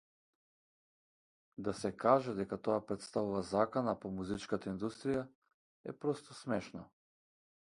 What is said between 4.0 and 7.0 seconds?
по музичката индустрија е просто смешно.